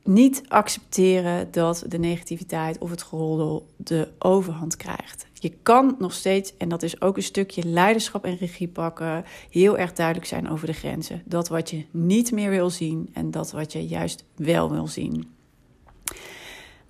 niet 0.10 0.42
accepteren 0.48 1.52
dat 1.52 1.84
de 1.88 2.00
negativiteit 2.00 2.78
of 2.78 2.90
het 2.90 3.04
geroddel 3.04 3.68
de 3.78 4.08
overhand 4.20 4.76
krijgt. 4.76 5.28
Je 5.34 5.52
kan 5.64 5.96
nog 6.00 6.14
steeds, 6.14 6.58
en 6.58 6.70
dat 6.70 6.84
is 6.84 7.02
ook 7.02 7.18
een 7.18 7.24
stukje 7.24 7.64
leiderschap 7.66 8.26
en 8.26 8.38
regie 8.38 8.68
pakken, 8.68 9.26
heel 9.50 9.78
erg 9.78 9.94
duidelijk 9.94 10.28
zijn 10.28 10.50
over 10.50 10.68
de 10.68 10.74
grenzen. 10.74 11.22
Dat 11.26 11.48
wat 11.48 11.70
je 11.70 11.86
niet 11.92 12.32
meer 12.32 12.50
wil 12.50 12.70
zien 12.70 13.10
en 13.14 13.32
dat 13.32 13.52
wat 13.52 13.72
je 13.72 13.88
juist 13.88 14.26
wel 14.36 14.72
wil 14.72 14.88
zien. 14.88 15.28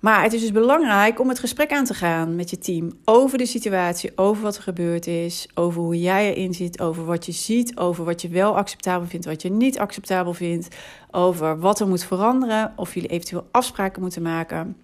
Maar 0.00 0.22
het 0.22 0.32
is 0.32 0.40
dus 0.40 0.52
belangrijk 0.52 1.20
om 1.20 1.28
het 1.28 1.38
gesprek 1.38 1.72
aan 1.72 1.84
te 1.84 1.94
gaan 1.94 2.36
met 2.36 2.50
je 2.50 2.58
team 2.58 2.92
over 3.04 3.38
de 3.38 3.46
situatie, 3.46 4.12
over 4.14 4.42
wat 4.42 4.56
er 4.56 4.62
gebeurd 4.62 5.06
is, 5.06 5.48
over 5.54 5.82
hoe 5.82 6.00
jij 6.00 6.34
erin 6.34 6.54
zit, 6.54 6.80
over 6.80 7.04
wat 7.04 7.26
je 7.26 7.32
ziet, 7.32 7.76
over 7.76 8.04
wat 8.04 8.22
je 8.22 8.28
wel 8.28 8.56
acceptabel 8.56 9.08
vindt, 9.08 9.26
wat 9.26 9.42
je 9.42 9.50
niet 9.50 9.78
acceptabel 9.78 10.34
vindt, 10.34 10.76
over 11.10 11.58
wat 11.58 11.80
er 11.80 11.88
moet 11.88 12.04
veranderen, 12.04 12.72
of 12.76 12.94
jullie 12.94 13.08
eventueel 13.08 13.48
afspraken 13.50 14.02
moeten 14.02 14.22
maken. 14.22 14.76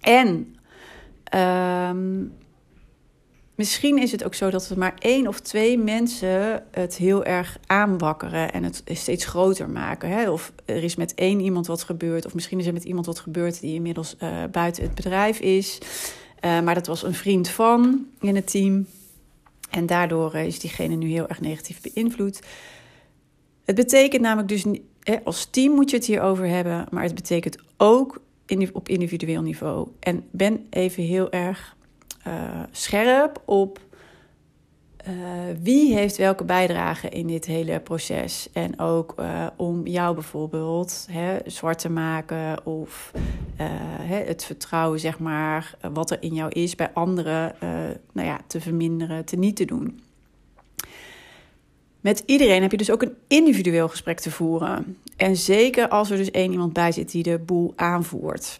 En 0.00 0.56
um, 1.34 2.32
Misschien 3.58 3.98
is 3.98 4.12
het 4.12 4.24
ook 4.24 4.34
zo 4.34 4.50
dat 4.50 4.68
er 4.68 4.78
maar 4.78 4.94
één 4.98 5.26
of 5.26 5.40
twee 5.40 5.78
mensen 5.78 6.64
het 6.70 6.96
heel 6.96 7.24
erg 7.24 7.58
aanwakkeren 7.66 8.52
en 8.52 8.62
het 8.62 8.82
steeds 8.84 9.24
groter 9.24 9.70
maken. 9.70 10.08
Hè? 10.08 10.30
Of 10.30 10.52
er 10.64 10.82
is 10.82 10.96
met 10.96 11.14
één 11.14 11.40
iemand 11.40 11.66
wat 11.66 11.82
gebeurd, 11.82 12.26
of 12.26 12.34
misschien 12.34 12.58
is 12.58 12.66
er 12.66 12.72
met 12.72 12.84
iemand 12.84 13.06
wat 13.06 13.18
gebeurd 13.18 13.60
die 13.60 13.74
inmiddels 13.74 14.16
uh, 14.22 14.44
buiten 14.52 14.82
het 14.82 14.94
bedrijf 14.94 15.40
is. 15.40 15.78
Uh, 16.44 16.60
maar 16.60 16.74
dat 16.74 16.86
was 16.86 17.02
een 17.02 17.14
vriend 17.14 17.48
van 17.48 18.06
in 18.20 18.36
het 18.36 18.50
team. 18.50 18.86
En 19.70 19.86
daardoor 19.86 20.34
uh, 20.34 20.46
is 20.46 20.58
diegene 20.58 20.94
nu 20.94 21.08
heel 21.08 21.28
erg 21.28 21.40
negatief 21.40 21.80
beïnvloed. 21.80 22.40
Het 23.64 23.74
betekent 23.74 24.22
namelijk 24.22 24.48
dus, 24.48 24.64
als 25.24 25.44
team 25.50 25.74
moet 25.74 25.90
je 25.90 25.96
het 25.96 26.06
hierover 26.06 26.46
hebben, 26.46 26.86
maar 26.90 27.02
het 27.02 27.14
betekent 27.14 27.58
ook 27.76 28.20
op 28.72 28.88
individueel 28.88 29.42
niveau. 29.42 29.88
En 30.00 30.24
ben 30.30 30.66
even 30.70 31.02
heel 31.02 31.30
erg 31.30 31.76
uh, 32.28 32.62
scherp 32.70 33.42
op 33.44 33.80
uh, 35.08 35.14
wie 35.62 35.94
heeft 35.94 36.16
welke 36.16 36.44
bijdrage 36.44 37.08
in 37.08 37.26
dit 37.26 37.44
hele 37.44 37.80
proces. 37.80 38.48
En 38.52 38.78
ook 38.80 39.14
uh, 39.20 39.46
om 39.56 39.86
jou 39.86 40.14
bijvoorbeeld 40.14 41.06
hè, 41.10 41.36
zwart 41.46 41.78
te 41.78 41.90
maken 41.90 42.66
of 42.66 43.12
hè, 44.02 44.16
het 44.16 44.44
vertrouwen, 44.44 45.00
zeg 45.00 45.18
maar, 45.18 45.74
wat 45.92 46.10
er 46.10 46.22
in 46.22 46.34
jou 46.34 46.50
is 46.52 46.74
bij 46.74 46.90
anderen, 46.92 47.54
nou 48.12 48.28
ja, 48.28 48.40
te 48.46 48.60
verminderen, 48.60 49.24
te 49.24 49.36
niet 49.36 49.56
te 49.56 49.64
doen. 49.64 50.00
Met 52.00 52.22
iedereen 52.26 52.62
heb 52.62 52.70
je 52.70 52.76
dus 52.76 52.90
ook 52.90 53.02
een 53.02 53.16
individueel 53.28 53.88
gesprek 53.88 54.20
te 54.20 54.30
voeren. 54.30 54.96
En 55.16 55.36
zeker 55.36 55.88
als 55.88 56.10
er 56.10 56.16
dus 56.16 56.30
één 56.30 56.52
iemand 56.52 56.72
bij 56.72 56.92
zit 56.92 57.10
die 57.10 57.22
de 57.22 57.38
boel 57.38 57.72
aanvoert. 57.76 58.58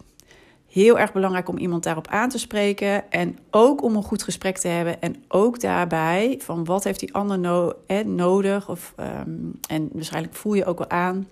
Heel 0.69 0.99
erg 0.99 1.13
belangrijk 1.13 1.49
om 1.49 1.57
iemand 1.57 1.83
daarop 1.83 2.07
aan 2.07 2.29
te 2.29 2.37
spreken. 2.37 3.11
En 3.11 3.37
ook 3.51 3.83
om 3.83 3.95
een 3.95 4.03
goed 4.03 4.23
gesprek 4.23 4.57
te 4.57 4.67
hebben. 4.67 5.01
En 5.01 5.23
ook 5.27 5.59
daarbij 5.59 6.39
van 6.41 6.65
wat 6.65 6.83
heeft 6.83 6.99
die 6.99 7.13
ander 7.13 7.39
no 7.39 7.73
nodig. 8.05 8.69
Of, 8.69 8.93
um, 8.99 9.59
en 9.67 9.89
waarschijnlijk 9.93 10.35
voel 10.35 10.53
je 10.53 10.65
ook 10.65 10.77
wel 10.77 10.89
aan. 10.89 11.27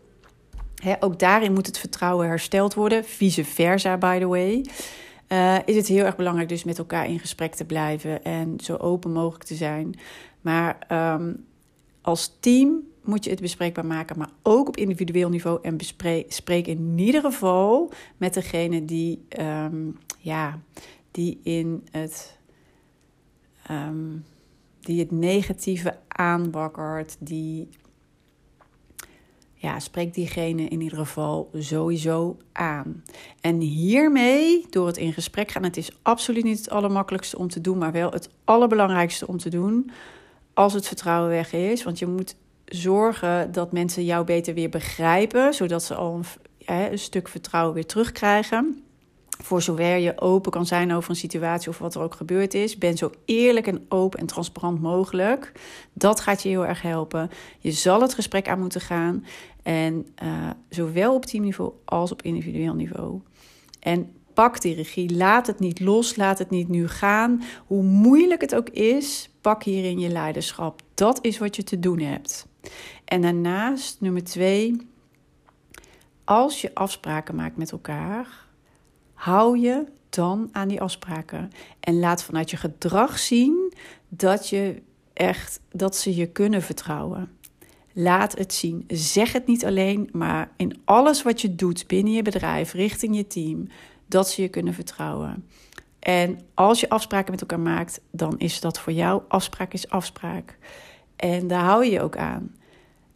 ook 1.00 1.20
daarin 1.20 1.54
moet 1.54 1.66
het 1.66 1.78
vertrouwen 1.78 2.28
hersteld 2.28 2.74
worden. 2.74 3.06
Vice 3.06 3.46
versa, 3.46 3.98
by 3.98 4.20
the 4.20 4.28
way. 4.28 4.66
Uh, 5.28 5.58
is 5.66 5.76
het 5.76 5.88
heel 5.88 6.06
erg 6.06 6.16
belangrijk 6.16 6.50
dus 6.50 6.64
met 6.64 6.78
elkaar 6.78 7.08
in 7.08 7.20
gesprek 7.20 7.56
te 7.56 7.66
blijven. 7.66 8.24
En 8.24 8.60
zo 8.64 8.76
open 8.76 9.12
mogelijk 9.12 9.44
te 9.44 9.56
zijn. 9.56 9.96
Maar 10.42 10.78
um, 10.92 11.46
als 12.02 12.38
team 12.40 12.87
moet 13.08 13.24
je 13.24 13.30
het 13.30 13.42
bespreekbaar 13.42 13.86
maken, 13.86 14.18
maar 14.18 14.30
ook 14.44 14.68
op 14.68 14.78
individueel 14.78 15.30
niveau. 15.30 15.60
En 15.62 15.78
bespreek, 15.78 16.34
spreek 16.34 16.68
in 16.68 17.00
ieder 17.00 17.22
geval 17.22 17.92
met 18.18 18.34
degene 18.34 18.86
die, 18.86 19.26
um, 19.40 19.98
ja, 20.20 20.60
die 21.12 21.40
in 21.44 21.88
het, 21.92 22.38
um, 23.72 24.26
die 24.80 25.00
het 25.00 25.12
negatieve 25.12 25.98
aanwakkert, 26.08 27.16
die 27.20 27.70
ja, 29.54 29.80
spreek 29.80 30.14
diegene 30.14 30.68
in 30.68 30.82
ieder 30.82 30.98
geval 30.98 31.50
sowieso 31.54 32.38
aan. 32.52 33.04
En 33.42 33.60
hiermee, 33.60 34.66
door 34.70 34.88
het 34.88 34.98
in 34.98 35.14
gesprek 35.14 35.52
gaan, 35.52 35.64
het 35.64 35.78
is 35.78 35.98
absoluut 36.02 36.44
niet 36.44 36.58
het 36.58 36.70
allermakkelijkste 36.70 37.38
om 37.38 37.48
te 37.48 37.62
doen, 37.62 37.78
maar 37.78 37.92
wel 37.92 38.12
het 38.12 38.30
allerbelangrijkste 38.44 39.28
om 39.28 39.38
te 39.38 39.50
doen 39.50 39.92
als 40.54 40.74
het 40.74 40.88
vertrouwen 40.88 41.30
weg 41.30 41.54
is. 41.54 41.84
Want 41.84 42.00
je 42.00 42.08
moet 42.08 42.36
zorgen 42.68 43.52
dat 43.52 43.72
mensen 43.72 44.06
jou 44.06 44.26
beter 44.26 44.54
weer 44.54 44.70
begrijpen, 44.70 45.54
zodat 45.54 45.84
ze 45.84 45.96
al 45.96 46.22
een, 46.66 46.92
een 46.92 47.00
stuk 47.00 47.28
vertrouwen 47.28 47.74
weer 47.74 47.86
terugkrijgen. 47.86 48.82
Voor 49.44 49.62
zover 49.62 49.98
je 49.98 50.22
open 50.22 50.52
kan 50.52 50.66
zijn 50.66 50.94
over 50.94 51.10
een 51.10 51.16
situatie 51.16 51.70
of 51.70 51.78
wat 51.78 51.96
er 51.96 52.02
ook 52.02 52.14
gebeurd 52.14 52.54
is. 52.54 52.78
Ben 52.78 52.98
zo 52.98 53.12
eerlijk 53.26 53.68
en 53.68 53.86
open 53.90 54.20
en 54.20 54.26
transparant 54.26 54.82
mogelijk. 54.82 55.52
Dat 55.94 56.20
gaat 56.20 56.44
je 56.44 56.50
heel 56.50 56.66
erg 56.66 56.82
helpen. 56.82 57.30
Je 57.60 57.72
zal 57.72 58.02
het 58.02 58.14
gesprek 58.14 58.48
aan 58.48 58.60
moeten 58.60 58.82
gaan. 58.82 59.26
En 59.64 60.06
uh, 60.24 60.50
zowel 60.70 61.14
op 61.14 61.26
teamniveau 61.26 61.72
als 61.86 62.12
op 62.12 62.22
individueel 62.22 62.74
niveau. 62.74 63.22
En 63.80 64.12
pak 64.34 64.62
die 64.62 64.76
regie. 64.76 65.16
Laat 65.16 65.48
het 65.48 65.60
niet 65.60 65.80
los. 65.80 66.16
Laat 66.16 66.40
het 66.40 66.50
niet 66.50 66.70
nu 66.70 66.88
gaan. 66.88 67.44
Hoe 67.66 67.84
moeilijk 67.84 68.42
het 68.42 68.56
ook 68.56 68.70
is, 68.70 69.30
pak 69.42 69.64
hierin 69.64 70.00
je 70.00 70.10
leiderschap. 70.10 70.82
Dat 70.94 71.20
is 71.22 71.38
wat 71.38 71.56
je 71.56 71.64
te 71.64 71.80
doen 71.80 72.00
hebt. 72.00 72.48
En 73.06 73.22
daarnaast, 73.22 74.02
nummer 74.02 74.24
twee, 74.24 74.88
als 76.24 76.62
je 76.62 76.76
afspraken 76.76 77.36
maakt 77.36 77.58
met 77.58 77.72
elkaar, 77.72 78.46
hou 79.14 79.60
je 79.60 79.86
dan 80.10 80.50
aan 80.52 80.68
die 80.68 80.82
afspraken. 80.82 81.52
En 81.80 82.00
laat 82.00 82.24
vanuit 82.24 82.52
je 82.52 82.58
gedrag 82.58 83.20
zien 83.20 83.74
dat, 84.08 84.50
je 84.50 84.82
echt, 85.14 85.60
dat 85.72 85.96
ze 85.96 86.16
je 86.16 86.28
kunnen 86.28 86.62
vertrouwen. 86.62 87.32
Laat 87.94 88.38
het 88.38 88.54
zien. 88.54 88.84
Zeg 88.88 89.32
het 89.34 89.48
niet 89.48 89.66
alleen, 89.66 90.10
maar 90.12 90.52
in 90.58 90.82
alles 90.86 91.24
wat 91.24 91.42
je 91.42 91.56
doet 91.56 91.88
binnen 91.88 92.14
je 92.14 92.22
bedrijf, 92.22 92.74
richting 92.74 93.16
je 93.16 93.28
team, 93.28 93.68
dat 94.08 94.30
ze 94.30 94.42
je 94.42 94.48
kunnen 94.48 94.74
vertrouwen. 94.74 95.46
En 96.00 96.40
als 96.54 96.80
je 96.80 96.90
afspraken 96.90 97.32
met 97.32 97.42
elkaar 97.42 97.60
maakt, 97.60 98.02
dan 98.12 98.40
is 98.40 98.60
dat 98.60 98.80
voor 98.80 98.94
jou 98.94 99.22
afspraak 99.28 99.74
is 99.74 99.90
afspraak. 99.90 100.58
En 101.16 101.48
daar 101.48 101.64
hou 101.64 101.86
je 101.86 101.92
je 101.92 102.02
ook 102.02 102.18
aan. 102.18 102.56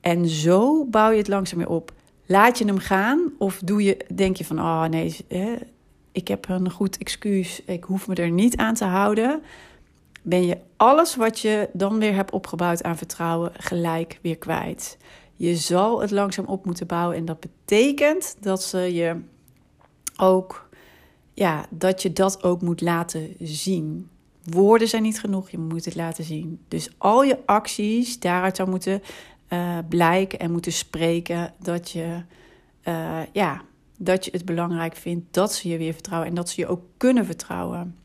En 0.01 0.27
zo 0.27 0.85
bouw 0.85 1.11
je 1.11 1.17
het 1.17 1.27
langzaam 1.27 1.57
weer 1.57 1.69
op. 1.69 1.93
Laat 2.25 2.57
je 2.57 2.65
hem 2.65 2.77
gaan 2.77 3.31
of 3.37 3.59
doe 3.59 3.83
je, 3.83 4.05
denk 4.13 4.35
je 4.35 4.45
van, 4.45 4.59
oh 4.59 4.83
nee, 4.83 5.17
ik 6.11 6.27
heb 6.27 6.49
een 6.49 6.71
goed 6.71 6.97
excuus, 6.97 7.61
ik 7.65 7.83
hoef 7.83 8.07
me 8.07 8.15
er 8.15 8.31
niet 8.31 8.57
aan 8.57 8.73
te 8.73 8.85
houden. 8.85 9.41
Ben 10.21 10.45
je 10.45 10.57
alles 10.77 11.15
wat 11.15 11.39
je 11.39 11.69
dan 11.73 11.99
weer 11.99 12.13
hebt 12.13 12.31
opgebouwd 12.31 12.83
aan 12.83 12.97
vertrouwen 12.97 13.51
gelijk 13.53 14.19
weer 14.21 14.37
kwijt. 14.37 14.97
Je 15.35 15.55
zal 15.55 16.01
het 16.01 16.11
langzaam 16.11 16.45
op 16.45 16.65
moeten 16.65 16.87
bouwen 16.87 17.17
en 17.17 17.25
dat 17.25 17.39
betekent 17.39 18.35
dat 18.39 18.63
ze 18.63 18.77
je 18.77 19.15
ook, 20.17 20.69
ja, 21.33 21.65
dat 21.69 22.01
je 22.01 22.13
dat 22.13 22.43
ook 22.43 22.61
moet 22.61 22.81
laten 22.81 23.35
zien. 23.39 24.09
Woorden 24.43 24.87
zijn 24.87 25.03
niet 25.03 25.19
genoeg, 25.19 25.49
je 25.49 25.57
moet 25.57 25.85
het 25.85 25.95
laten 25.95 26.23
zien. 26.23 26.59
Dus 26.67 26.89
al 26.97 27.23
je 27.23 27.37
acties 27.45 28.19
daaruit 28.19 28.55
zou 28.55 28.69
moeten 28.69 29.01
uh, 29.53 29.77
blijken 29.89 30.39
en 30.39 30.51
moeten 30.51 30.71
spreken 30.71 31.53
dat 31.59 31.91
je, 31.91 32.23
uh, 32.83 33.19
ja, 33.31 33.61
dat 33.97 34.25
je 34.25 34.31
het 34.31 34.45
belangrijk 34.45 34.95
vindt 34.95 35.33
dat 35.33 35.53
ze 35.53 35.69
je 35.69 35.77
weer 35.77 35.93
vertrouwen 35.93 36.29
en 36.29 36.35
dat 36.35 36.49
ze 36.49 36.61
je 36.61 36.67
ook 36.67 36.83
kunnen 36.97 37.25
vertrouwen. 37.25 37.95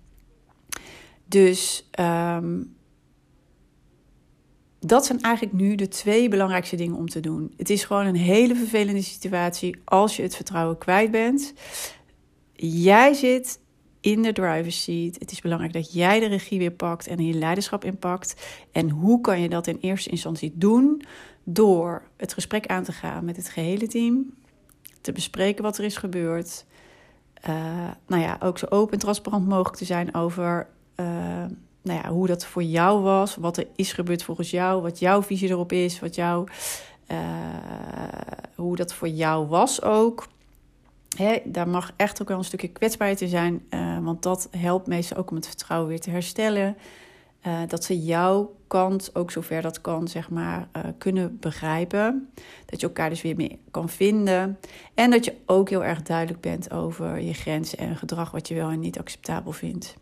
Dus 1.24 1.88
um, 2.00 2.76
dat 4.80 5.06
zijn 5.06 5.20
eigenlijk 5.20 5.54
nu 5.54 5.74
de 5.74 5.88
twee 5.88 6.28
belangrijkste 6.28 6.76
dingen 6.76 6.96
om 6.96 7.08
te 7.08 7.20
doen. 7.20 7.52
Het 7.56 7.70
is 7.70 7.84
gewoon 7.84 8.06
een 8.06 8.16
hele 8.16 8.54
vervelende 8.54 9.02
situatie 9.02 9.76
als 9.84 10.16
je 10.16 10.22
het 10.22 10.36
vertrouwen 10.36 10.78
kwijt 10.78 11.10
bent. 11.10 11.52
Jij 12.52 13.12
zit 13.14 13.60
in 14.00 14.22
de 14.22 14.32
driver's 14.32 14.82
seat. 14.82 15.16
Het 15.18 15.32
is 15.32 15.40
belangrijk 15.40 15.72
dat 15.72 15.92
jij 15.92 16.20
de 16.20 16.26
regie 16.26 16.58
weer 16.58 16.72
pakt 16.72 17.06
en 17.06 17.26
je 17.26 17.34
leiderschap 17.34 17.84
inpakt. 17.84 18.46
En 18.72 18.90
hoe 18.90 19.20
kan 19.20 19.40
je 19.40 19.48
dat 19.48 19.66
in 19.66 19.78
eerste 19.80 20.10
instantie 20.10 20.52
doen? 20.54 21.02
Door 21.48 22.02
het 22.16 22.32
gesprek 22.32 22.66
aan 22.66 22.84
te 22.84 22.92
gaan 22.92 23.24
met 23.24 23.36
het 23.36 23.48
gehele 23.48 23.86
team, 23.86 24.34
te 25.00 25.12
bespreken 25.12 25.62
wat 25.62 25.78
er 25.78 25.84
is 25.84 25.96
gebeurd. 25.96 26.64
Uh, 27.48 27.90
nou 28.06 28.22
ja, 28.22 28.36
ook 28.40 28.58
zo 28.58 28.66
open 28.68 28.92
en 28.92 28.98
transparant 28.98 29.48
mogelijk 29.48 29.76
te 29.76 29.84
zijn 29.84 30.14
over 30.14 30.68
uh, 30.96 31.06
nou 31.82 32.00
ja, 32.02 32.08
hoe 32.08 32.26
dat 32.26 32.44
voor 32.44 32.62
jou 32.62 33.02
was, 33.02 33.36
wat 33.36 33.56
er 33.56 33.66
is 33.76 33.92
gebeurd 33.92 34.22
volgens 34.22 34.50
jou, 34.50 34.82
wat 34.82 34.98
jouw 34.98 35.22
visie 35.22 35.48
erop 35.48 35.72
is, 35.72 36.00
wat 36.00 36.14
jou, 36.14 36.48
uh, 37.10 37.18
hoe 38.54 38.76
dat 38.76 38.94
voor 38.94 39.08
jou 39.08 39.46
was 39.46 39.82
ook. 39.82 40.28
Hè, 41.16 41.38
daar 41.44 41.68
mag 41.68 41.92
echt 41.96 42.22
ook 42.22 42.28
wel 42.28 42.38
een 42.38 42.44
stukje 42.44 42.68
kwetsbaarheid 42.68 43.20
in 43.20 43.28
zijn, 43.28 43.66
want 44.02 44.22
dat 44.22 44.48
helpt 44.50 44.86
meestal 44.86 45.16
ook 45.16 45.30
om 45.30 45.36
het 45.36 45.46
vertrouwen 45.46 45.88
weer 45.88 46.00
te 46.00 46.10
herstellen. 46.10 46.76
Dat 47.66 47.84
ze 47.84 48.02
jouw 48.02 48.55
kant, 48.66 49.10
ook 49.14 49.30
zover 49.30 49.62
dat 49.62 49.80
kan, 49.80 50.08
zeg 50.08 50.30
maar, 50.30 50.68
uh, 50.76 50.82
kunnen 50.98 51.36
begrijpen. 51.40 52.28
Dat 52.66 52.80
je 52.80 52.86
elkaar 52.86 53.08
dus 53.08 53.22
weer 53.22 53.36
meer 53.36 53.56
kan 53.70 53.88
vinden. 53.88 54.58
En 54.94 55.10
dat 55.10 55.24
je 55.24 55.34
ook 55.46 55.68
heel 55.68 55.84
erg 55.84 56.02
duidelijk 56.02 56.40
bent 56.40 56.70
over 56.70 57.20
je 57.20 57.34
grenzen 57.34 57.78
en 57.78 57.96
gedrag 57.96 58.30
wat 58.30 58.48
je 58.48 58.54
wel 58.54 58.70
en 58.70 58.80
niet 58.80 58.98
acceptabel 58.98 59.52
vindt. 59.52 59.96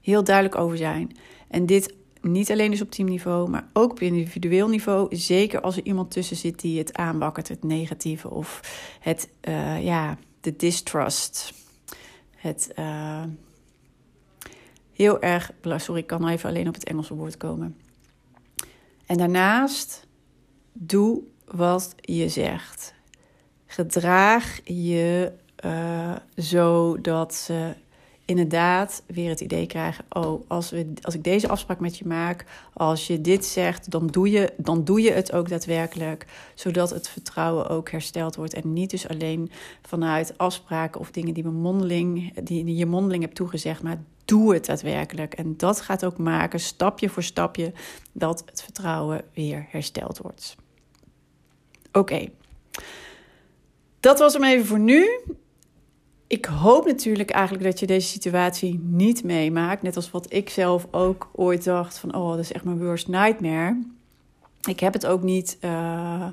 Heel 0.00 0.24
duidelijk 0.24 0.56
over 0.56 0.76
zijn. 0.76 1.16
En 1.48 1.66
dit 1.66 1.94
niet 2.20 2.50
alleen 2.50 2.70
dus 2.70 2.82
op 2.82 2.90
teamniveau, 2.90 3.50
maar 3.50 3.68
ook 3.72 3.90
op 3.90 4.00
individueel 4.00 4.68
niveau. 4.68 5.16
Zeker 5.16 5.60
als 5.60 5.76
er 5.76 5.84
iemand 5.84 6.10
tussen 6.10 6.36
zit 6.36 6.60
die 6.60 6.78
het 6.78 6.96
aanwakkert, 6.96 7.48
het 7.48 7.62
negatieve 7.62 8.30
of 8.30 8.60
het, 9.00 9.28
uh, 9.48 9.84
ja, 9.84 10.18
de 10.40 10.56
distrust. 10.56 11.52
Het 12.36 12.72
heel 15.04 15.22
erg. 15.22 15.50
Sorry, 15.76 16.00
ik 16.00 16.06
kan 16.06 16.20
nou 16.20 16.32
even 16.32 16.48
alleen 16.48 16.68
op 16.68 16.74
het 16.74 16.84
Engelse 16.84 17.14
woord 17.14 17.36
komen. 17.36 17.76
En 19.06 19.16
daarnaast, 19.16 20.06
doe 20.72 21.22
wat 21.44 21.94
je 22.00 22.28
zegt. 22.28 22.94
Gedraag 23.66 24.60
je 24.64 25.32
uh, 25.64 26.16
zo 26.36 27.00
dat 27.00 27.34
ze 27.34 27.74
inderdaad 28.24 29.02
weer 29.06 29.28
het 29.28 29.40
idee 29.40 29.66
krijgen: 29.66 30.04
oh, 30.08 30.50
als, 30.50 30.70
we, 30.70 30.92
als 31.02 31.14
ik 31.14 31.24
deze 31.24 31.48
afspraak 31.48 31.80
met 31.80 31.98
je 31.98 32.06
maak, 32.06 32.44
als 32.72 33.06
je 33.06 33.20
dit 33.20 33.44
zegt, 33.44 33.90
dan 33.90 34.06
doe, 34.06 34.30
je, 34.30 34.52
dan 34.56 34.84
doe 34.84 35.00
je 35.00 35.12
het 35.12 35.32
ook 35.32 35.48
daadwerkelijk. 35.48 36.26
Zodat 36.54 36.90
het 36.90 37.08
vertrouwen 37.08 37.68
ook 37.68 37.90
hersteld 37.90 38.36
wordt. 38.36 38.54
En 38.54 38.72
niet 38.72 38.90
dus 38.90 39.08
alleen 39.08 39.50
vanuit 39.82 40.38
afspraken 40.38 41.00
of 41.00 41.10
dingen 41.10 41.34
die, 41.34 41.44
mondeling, 41.44 42.34
die, 42.42 42.64
die 42.64 42.76
je 42.76 42.86
mondeling 42.86 43.22
hebt 43.22 43.36
toegezegd, 43.36 43.82
maar 43.82 44.02
doe 44.24 44.54
het 44.54 44.66
daadwerkelijk. 44.66 45.34
En 45.34 45.56
dat 45.56 45.80
gaat 45.80 46.04
ook 46.04 46.18
maken, 46.18 46.60
stapje 46.60 47.08
voor 47.08 47.22
stapje, 47.22 47.72
dat 48.12 48.42
het 48.46 48.62
vertrouwen 48.62 49.22
weer 49.34 49.66
hersteld 49.68 50.18
wordt. 50.18 50.56
Oké. 51.92 52.28
Dat 54.00 54.18
was 54.18 54.32
hem 54.32 54.44
even 54.44 54.66
voor 54.66 54.78
nu. 54.78 55.08
Ik 56.26 56.44
hoop 56.44 56.86
natuurlijk 56.86 57.30
eigenlijk 57.30 57.64
dat 57.64 57.80
je 57.80 57.86
deze 57.86 58.08
situatie 58.08 58.80
niet 58.82 59.24
meemaakt. 59.24 59.82
Net 59.82 59.96
als 59.96 60.10
wat 60.10 60.32
ik 60.32 60.50
zelf 60.50 60.86
ook 60.90 61.30
ooit 61.32 61.64
dacht 61.64 61.98
van... 61.98 62.14
oh, 62.14 62.30
dat 62.30 62.38
is 62.38 62.52
echt 62.52 62.64
mijn 62.64 62.84
worst 62.84 63.08
nightmare. 63.08 63.82
Ik 64.68 64.80
heb 64.80 64.92
het 64.92 65.06
ook 65.06 65.22
niet 65.22 65.58
uh, 65.60 66.26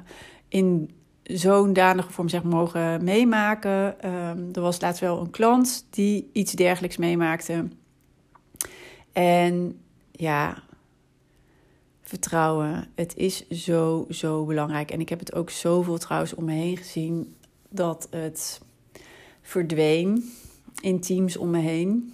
in 0.48 0.92
zo'n 1.24 1.74
danige 1.74 2.12
vorm 2.12 2.30
zeg, 2.30 2.44
mogen 2.44 3.04
meemaken. 3.04 4.10
Um, 4.10 4.50
er 4.54 4.62
was 4.62 4.82
laatst 4.82 5.02
wel 5.02 5.20
een 5.20 5.30
klant 5.30 5.86
die 5.90 6.30
iets 6.34 6.52
dergelijks 6.52 6.98
meemaakte. 6.98 7.68
En 9.12 9.80
ja, 10.12 10.63
vertrouwen. 12.01 12.88
Het 12.96 13.18
is 13.18 13.48
zo, 13.50 14.05
zo 14.09 14.46
belangrijk. 14.46 14.92
En 14.92 15.00
ik 15.00 15.09
heb 15.09 15.20
het 15.20 15.36
ook 15.36 15.50
zoveel 15.50 15.98
trouwens 15.98 16.33
om 16.33 16.46
me 16.46 16.53
heen 16.53 16.77
gezien 16.77 17.36
dat 17.70 18.07
het 18.09 18.62
verdween 19.42 20.31
in 20.81 21.00
teams 21.00 21.38
om 21.38 21.50
me 21.50 21.59
heen. 21.59 22.14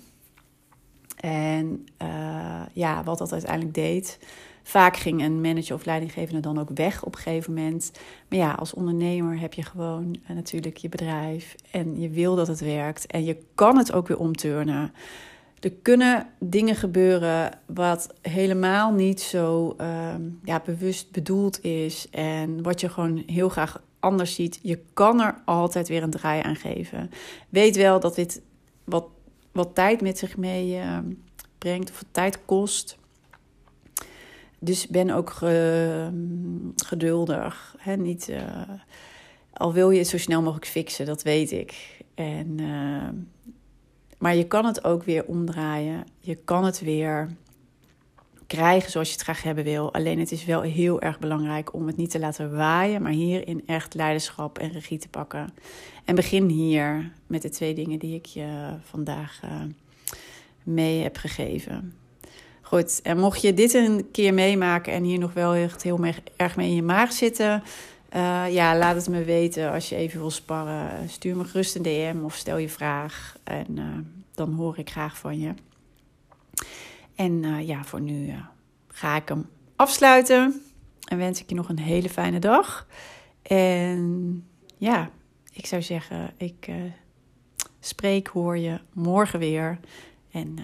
En 1.17 1.87
uh, 2.01 2.61
ja, 2.73 3.03
wat 3.03 3.17
dat 3.17 3.31
uiteindelijk 3.31 3.73
deed. 3.73 4.19
Vaak 4.63 4.97
ging 4.97 5.23
een 5.23 5.41
manager 5.41 5.75
of 5.75 5.85
leidinggevende 5.85 6.39
dan 6.39 6.59
ook 6.59 6.69
weg 6.73 7.03
op 7.03 7.15
een 7.15 7.21
gegeven 7.21 7.53
moment. 7.53 7.91
Maar 8.29 8.39
ja, 8.39 8.51
als 8.51 8.73
ondernemer 8.73 9.39
heb 9.39 9.53
je 9.53 9.63
gewoon 9.63 10.15
uh, 10.23 10.35
natuurlijk 10.35 10.77
je 10.77 10.89
bedrijf. 10.89 11.55
En 11.71 11.99
je 11.99 12.09
wil 12.09 12.35
dat 12.35 12.47
het 12.47 12.59
werkt. 12.59 13.05
En 13.05 13.23
je 13.23 13.37
kan 13.55 13.77
het 13.77 13.91
ook 13.91 14.07
weer 14.07 14.19
omturnen. 14.19 14.93
Er 15.59 15.71
kunnen 15.71 16.27
dingen 16.39 16.75
gebeuren 16.75 17.59
wat 17.65 18.13
helemaal 18.21 18.91
niet 18.91 19.21
zo 19.21 19.75
uh, 19.81 20.13
ja, 20.43 20.61
bewust 20.65 21.11
bedoeld 21.11 21.63
is. 21.63 22.09
En 22.09 22.63
wat 22.63 22.81
je 22.81 22.89
gewoon 22.89 23.23
heel 23.25 23.49
graag 23.49 23.81
anders 23.99 24.35
ziet. 24.35 24.59
Je 24.61 24.79
kan 24.93 25.21
er 25.21 25.41
altijd 25.45 25.87
weer 25.87 26.03
een 26.03 26.09
draai 26.09 26.41
aan 26.41 26.55
geven. 26.55 27.09
Weet 27.49 27.75
wel 27.75 27.99
dat 27.99 28.15
dit 28.15 28.41
wat, 28.83 29.07
wat 29.51 29.75
tijd 29.75 30.01
met 30.01 30.17
zich 30.17 30.37
mee 30.37 30.75
uh, 30.75 30.97
brengt, 31.57 31.89
of 31.89 31.95
wat 31.95 32.09
tijd 32.11 32.45
kost. 32.45 32.97
Dus 34.59 34.87
ben 34.87 35.09
ook 35.09 35.29
ge, 35.29 36.09
geduldig. 36.75 37.75
Hè? 37.77 37.95
Niet, 37.95 38.29
uh, 38.29 38.41
al 39.53 39.73
wil 39.73 39.89
je 39.89 39.99
het 39.99 40.07
zo 40.07 40.17
snel 40.17 40.41
mogelijk 40.41 40.67
fixen, 40.67 41.05
dat 41.05 41.23
weet 41.23 41.51
ik. 41.51 42.01
En 42.15 42.59
maar 44.17 44.35
je 44.35 44.47
kan 44.47 44.65
het 44.65 44.83
ook 44.83 45.03
weer 45.03 45.25
omdraaien. 45.25 46.03
Je 46.19 46.35
kan 46.35 46.65
het 46.65 46.79
weer 46.79 47.29
krijgen 48.47 48.91
zoals 48.91 49.07
je 49.07 49.13
het 49.13 49.23
graag 49.23 49.43
hebben 49.43 49.63
wil. 49.63 49.93
Alleen 49.93 50.19
het 50.19 50.31
is 50.31 50.45
wel 50.45 50.61
heel 50.61 51.01
erg 51.01 51.19
belangrijk 51.19 51.73
om 51.73 51.87
het 51.87 51.97
niet 51.97 52.09
te 52.09 52.19
laten 52.19 52.55
waaien, 52.55 53.01
maar 53.01 53.11
hierin 53.11 53.63
echt 53.65 53.93
leiderschap 53.93 54.59
en 54.59 54.71
regie 54.71 54.99
te 54.99 55.09
pakken. 55.09 55.53
En 56.05 56.15
begin 56.15 56.49
hier 56.49 57.11
met 57.27 57.41
de 57.41 57.49
twee 57.49 57.73
dingen 57.73 57.99
die 57.99 58.15
ik 58.15 58.25
je 58.25 58.47
vandaag 58.83 59.41
uh, 59.45 59.51
mee 60.63 61.03
heb 61.03 61.17
gegeven. 61.17 61.95
Goed, 62.61 63.01
en 63.01 63.17
mocht 63.17 63.41
je 63.41 63.53
dit 63.53 63.73
een 63.73 64.11
keer 64.11 64.33
meemaken 64.33 64.93
en 64.93 65.03
hier 65.03 65.19
nog 65.19 65.33
wel 65.33 65.53
echt 65.53 65.83
heel 65.83 65.99
erg 66.35 66.55
mee 66.55 66.69
in 66.69 66.75
je 66.75 66.83
maag 66.83 67.11
zitten, 67.11 67.63
uh, 68.15 68.53
ja, 68.53 68.77
laat 68.77 68.95
het 68.95 69.07
me 69.07 69.23
weten 69.23 69.71
als 69.71 69.89
je 69.89 69.95
even 69.95 70.19
wil 70.19 70.31
sparren. 70.31 71.09
Stuur 71.09 71.35
me 71.35 71.43
gerust 71.43 71.75
een 71.75 71.81
DM 71.81 72.17
of 72.23 72.35
stel 72.35 72.57
je 72.57 72.69
vraag. 72.69 73.37
En 73.43 73.77
uh, 73.77 73.85
dan 74.33 74.53
hoor 74.53 74.77
ik 74.77 74.89
graag 74.89 75.17
van 75.17 75.39
je. 75.39 75.53
En 77.15 77.43
uh, 77.43 77.67
ja, 77.67 77.83
voor 77.83 78.01
nu 78.01 78.33
ga 78.87 79.15
ik 79.15 79.27
hem 79.27 79.49
afsluiten. 79.75 80.61
En 81.07 81.17
wens 81.17 81.41
ik 81.41 81.49
je 81.49 81.55
nog 81.55 81.69
een 81.69 81.79
hele 81.79 82.09
fijne 82.09 82.39
dag. 82.39 82.87
En 83.41 84.43
ja, 84.77 85.09
ik 85.51 85.65
zou 85.65 85.81
zeggen, 85.81 86.33
ik 86.37 86.69
spreek, 87.79 88.27
hoor 88.27 88.57
je 88.57 88.79
morgen 88.93 89.39
weer. 89.39 89.79
En 90.31 90.55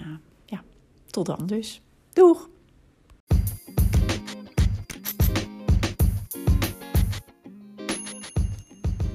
ja, 0.44 0.62
tot 1.06 1.26
dan 1.26 1.46
dus. 1.46 1.82
Doeg! 2.12 2.48